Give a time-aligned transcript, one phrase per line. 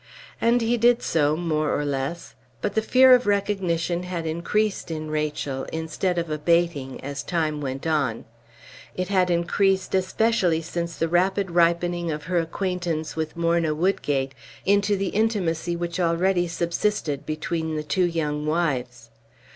[0.41, 5.11] And he did so, more or less; but the fear of recognition had increased in
[5.11, 8.25] Rachel, instead of abating, as time went on.
[8.95, 14.33] It had increased especially since the rapid ripening of her acquaintance with Morna Woodgate
[14.65, 19.11] into the intimacy which already subsisted between the two young wives.